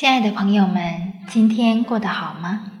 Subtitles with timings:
[0.00, 2.72] 亲爱的朋友们，今天过得好吗？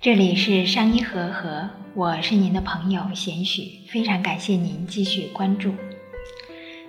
[0.00, 5.72] 这里是商一和和，我是您的朋友贤许，非常感谢您继续关注。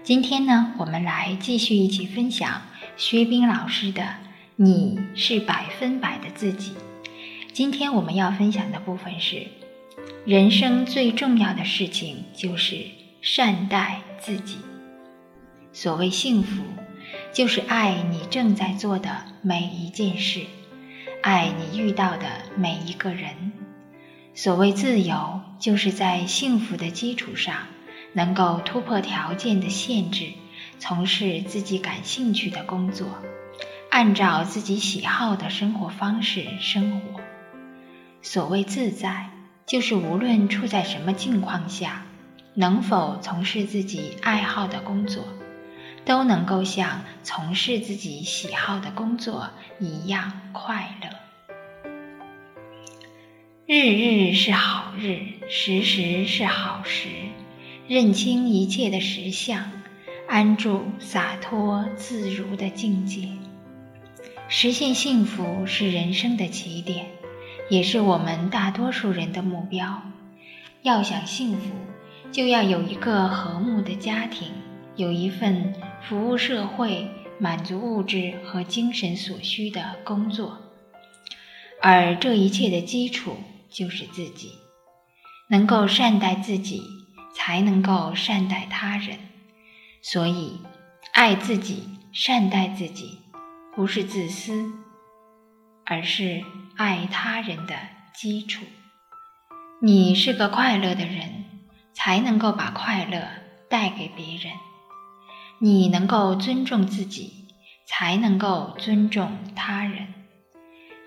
[0.02, 2.63] 今天呢，我们来继续一起分享
[2.98, 4.02] 薛冰老师的
[4.55, 6.72] 《你是百分百的自己》。
[7.52, 9.46] 今天我们要分享的部分是：
[10.26, 12.78] 人生最重要的事情就是
[13.22, 14.58] 善待自己。
[15.72, 16.64] 所谓幸福。
[17.32, 19.10] 就是爱你正在做的
[19.42, 20.42] 每一件事，
[21.21, 23.51] 爱你遇到的每一个人。
[24.36, 27.55] 所谓自由，就是在幸福的基础上，
[28.14, 30.29] 能够突破条件的限制，
[30.79, 33.08] 从事自己感兴趣的工作，
[33.89, 37.22] 按照自己喜好的生活方式生活。
[38.22, 39.30] 所谓自在，
[39.66, 42.05] 就是无论处在什么境况下，
[42.55, 45.23] 能否从事自己爱好的工作。
[46.06, 51.09] 都能够像从事自己喜好的工作一样快乐。
[53.66, 55.19] 日日是好日，
[55.50, 57.08] 时时是好时。
[57.88, 59.72] 认清一切的实相，
[60.27, 63.30] 安住洒脱自如的境界。
[64.49, 67.08] 实现幸福是人生的起点，
[67.70, 70.02] 也是我们大多数人的目标。
[70.81, 71.73] 要想幸福，
[72.31, 74.52] 就要有一个和睦的家庭。
[74.95, 75.73] 有一份
[76.07, 77.09] 服务社会、
[77.39, 80.57] 满足物质和精神所需的工作，
[81.81, 83.37] 而这一切的基础
[83.69, 84.51] 就是自己。
[85.49, 86.81] 能够善待自己，
[87.33, 89.17] 才能够善待他人。
[90.01, 90.59] 所以，
[91.13, 93.19] 爱自己、善待自己，
[93.73, 94.71] 不是自私，
[95.85, 96.43] 而是
[96.75, 97.75] 爱他人的
[98.13, 98.65] 基础。
[99.81, 101.45] 你是个快乐的人，
[101.93, 103.21] 才能够把快乐
[103.69, 104.51] 带给别人。
[105.66, 107.45] 你能够尊重自己，
[107.86, 110.08] 才能够尊重他人。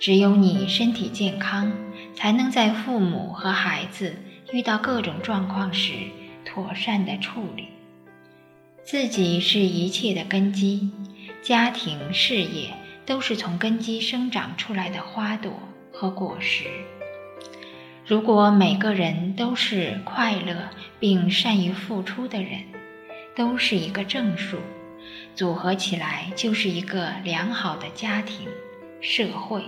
[0.01, 1.71] 只有你身体健康，
[2.15, 4.17] 才能在父母和孩子
[4.55, 5.93] 遇到各种状况时
[6.47, 7.69] 妥善的处理。
[8.83, 10.91] 自己是一切的根基，
[11.43, 12.73] 家庭、事业
[13.05, 15.53] 都是从根基生长出来的花朵
[15.93, 16.65] 和果实。
[18.07, 22.63] 如果每个人都是快乐并善于付出的人，
[23.37, 24.57] 都是一个正数，
[25.35, 28.49] 组合起来就是一个良好的家庭、
[29.03, 29.63] 社会。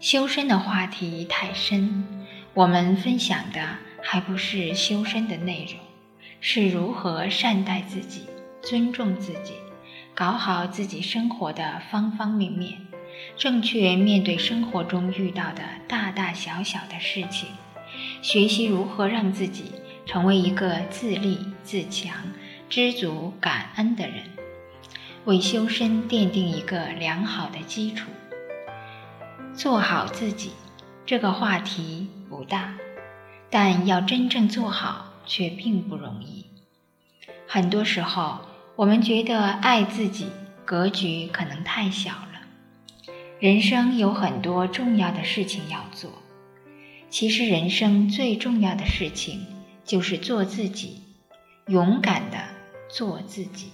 [0.00, 3.60] 修身的话题太深，我们分享的
[4.02, 5.78] 还不是修身的内容，
[6.40, 8.22] 是如何善待自己、
[8.62, 9.52] 尊重自己、
[10.14, 12.78] 搞好自己生活的方方面面，
[13.36, 17.46] 正确面对生活中遇到的大大小小的事情，
[18.22, 19.64] 学习如何让自己
[20.06, 22.16] 成为一个自立自强。
[22.70, 24.22] 知足感恩的人，
[25.24, 28.08] 为修身奠定一个良好的基础。
[29.52, 30.52] 做好自己，
[31.04, 32.76] 这个话题不大，
[33.50, 36.46] 但要真正做好却并不容易。
[37.48, 38.38] 很多时候，
[38.76, 40.28] 我们觉得爱自己
[40.64, 43.12] 格局可能太小了。
[43.40, 46.08] 人生有很多重要的事情要做，
[47.08, 49.44] 其实人生最重要的事情
[49.84, 51.02] 就是做自己，
[51.66, 52.38] 勇敢的。
[52.92, 53.70] 做自己。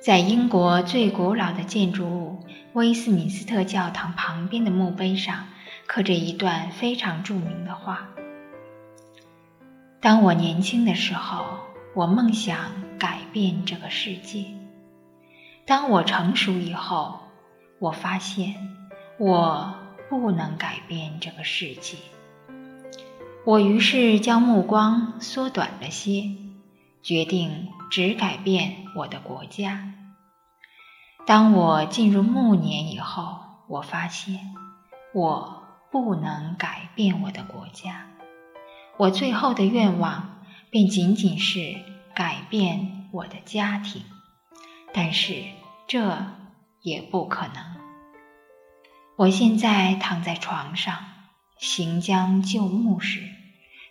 [0.00, 5.46] 在英国最古老的建筑物威斯敏斯特教堂旁边的墓碑上，
[5.86, 8.10] 刻着一段非常著名的话
[10.02, 11.46] ：“当我年轻的时候，
[11.94, 12.58] 我梦想
[12.98, 14.54] 改变这个世界；
[15.64, 17.20] 当我成熟以后，
[17.78, 18.54] 我发现
[19.18, 19.74] 我
[20.10, 21.96] 不能改变这个世界。
[23.46, 26.30] 我于是将目光缩短了些。”
[27.04, 29.92] 决定只改变我的国家。
[31.26, 33.38] 当我进入暮年以后，
[33.68, 34.54] 我发现
[35.12, 35.62] 我
[35.92, 38.06] 不能改变我的国家。
[38.96, 41.76] 我最后的愿望便仅仅是
[42.14, 44.02] 改变我的家庭，
[44.94, 45.42] 但是
[45.86, 46.26] 这
[46.80, 47.76] 也不可能。
[49.16, 51.04] 我现在躺在床上，
[51.58, 53.20] 行将就木时，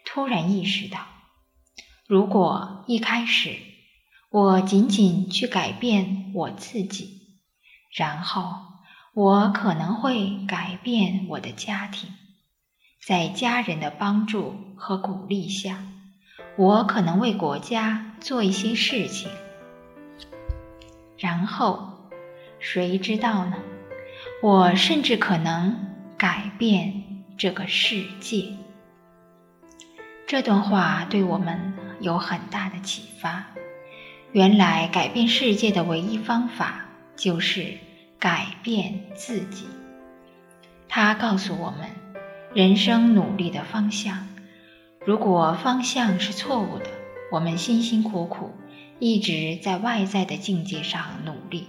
[0.03, 0.99] 突然意识到。
[2.07, 3.55] 如果一开始
[4.29, 7.39] 我仅仅去改变我自己，
[7.95, 8.55] 然后
[9.13, 12.09] 我可能会改变我的家庭，
[12.99, 15.83] 在家人的帮助和鼓励下，
[16.57, 19.29] 我可能为国家做一些事情，
[21.17, 22.09] 然后
[22.59, 23.57] 谁知道呢？
[24.41, 28.57] 我甚至可能改变这个世界。
[30.27, 33.47] 这段话对我们有很大的启发。
[34.33, 36.85] 原来改变世界的唯一方法
[37.15, 37.77] 就是
[38.19, 39.65] 改变自己。
[40.87, 41.89] 它告诉我们
[42.53, 44.27] 人生努力的方向。
[45.05, 46.85] 如果方向是错误的，
[47.31, 48.51] 我们辛辛苦苦
[48.99, 51.67] 一直在外在的境界上努力，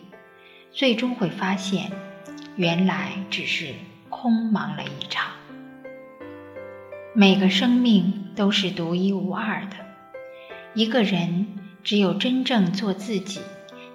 [0.73, 1.91] 最终会发现，
[2.57, 3.75] 原来只是
[4.09, 5.33] 空忙了一场。
[7.13, 9.77] 每个生命都是独一无二的，
[10.75, 11.47] 一个人
[11.85, 13.41] 只有真正做自己，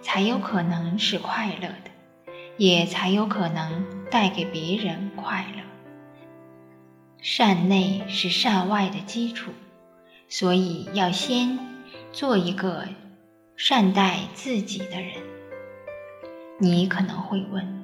[0.02, 5.62] 才有可能是快乐的，也才有可能带给别人快乐。
[7.22, 9.52] 善内是善外的基础，
[10.30, 11.60] 所以要先
[12.14, 12.88] 做一个
[13.58, 15.12] 善待自己的人。
[16.60, 17.84] 你可能会问：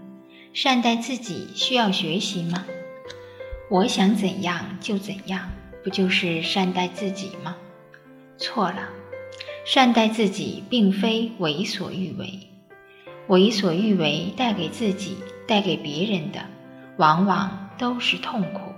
[0.54, 2.66] 善待自己需要学习吗？
[3.70, 5.50] 我想怎样就怎样，
[5.84, 7.58] 不就是善待自己吗？
[8.38, 8.90] 错了，
[9.66, 12.40] 善待自己并非为所欲为，
[13.28, 15.18] 为所欲为带给自己、
[15.48, 16.46] 带给别人的，
[16.98, 18.74] 往往都是痛苦。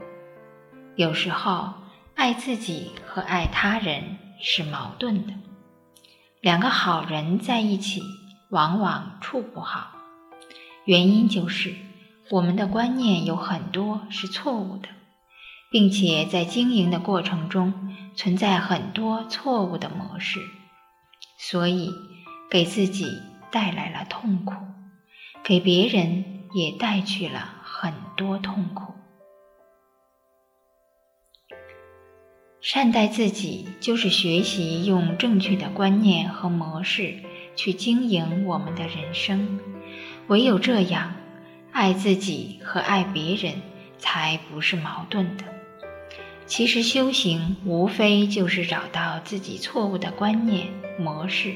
[0.96, 1.74] 有时候，
[2.16, 5.34] 爱自己和爱他人是矛盾的。
[6.42, 8.02] 两个好人在一起，
[8.50, 9.92] 往往处不好，
[10.86, 11.74] 原因就是
[12.30, 14.88] 我们的观念有很多是错误的，
[15.70, 20.40] 并且在经营的过程中存在很多错误的模式，
[21.38, 21.92] 所以
[22.50, 23.22] 给自己
[23.52, 24.54] 带来了痛苦，
[25.44, 26.24] 给别人
[26.54, 28.94] 也带去了很多痛苦。
[32.60, 37.24] 善待自己，就是学习用正确的观念和模式
[37.56, 39.60] 去经营我们的人生。
[40.28, 41.14] 唯有这样，
[41.72, 43.62] 爱自己和爱别人
[43.98, 45.44] 才不是矛盾的。
[46.48, 50.68] 其实修行无非就是找到自己错误的观念
[50.98, 51.56] 模式，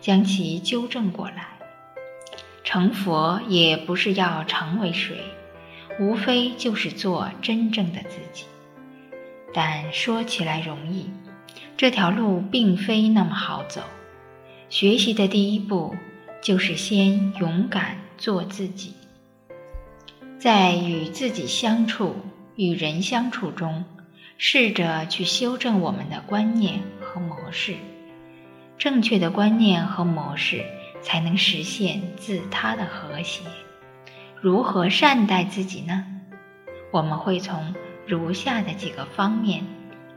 [0.00, 1.58] 将其纠正过来。
[2.62, 5.16] 成佛也不是要成为谁，
[5.98, 8.44] 无非就是做真正的自己。
[9.52, 11.10] 但说起来容易，
[11.76, 13.82] 这条路并非那么好走。
[14.70, 15.96] 学习的第一步
[16.40, 18.94] 就是先勇敢做自己，
[20.38, 22.14] 在与自己相处、
[22.54, 23.84] 与人相处中，
[24.38, 27.74] 试着去修正我们的观念和模式。
[28.78, 30.64] 正确的观念和模式，
[31.02, 33.42] 才能实现自他的和谐。
[34.40, 36.06] 如何善待自己呢？
[36.90, 37.74] 我们会从。
[38.06, 39.62] 如下的几个方面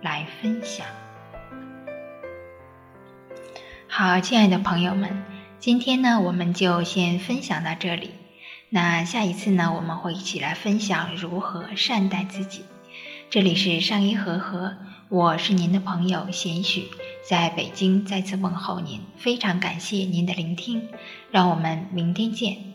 [0.01, 0.88] 来分享。
[3.85, 5.25] 好，亲爱的朋友们，
[5.59, 8.12] 今天呢，我们就先分享到这里。
[8.69, 12.63] 那下一次呢，我们会一起来分享如何善待自己。
[13.31, 14.75] 这里是上一和和，
[15.07, 16.89] 我是您的朋友贤许，
[17.25, 20.89] 在北京再次问候您，非常感谢您的聆听，
[21.31, 22.70] 让我们明天见。